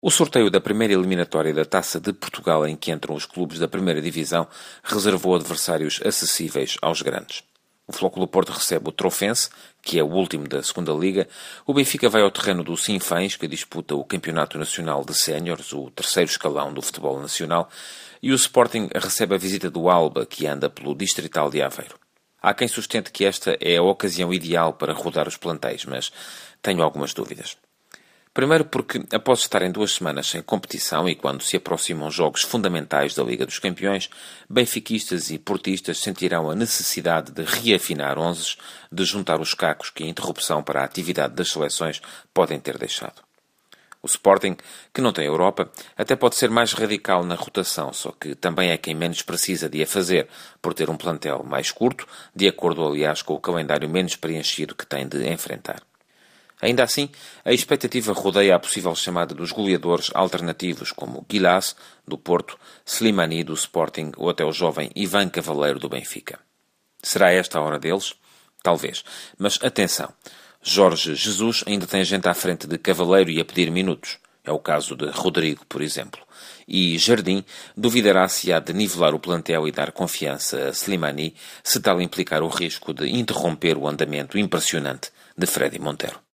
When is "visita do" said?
19.38-19.88